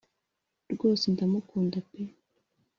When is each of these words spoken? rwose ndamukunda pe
rwose 0.73 1.05
ndamukunda 1.13 1.77
pe 1.89 2.01